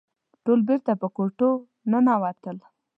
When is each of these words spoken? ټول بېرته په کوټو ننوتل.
ټول 0.43 0.59
بېرته 0.67 0.91
په 1.01 1.07
کوټو 1.15 1.49
ننوتل. 1.91 2.57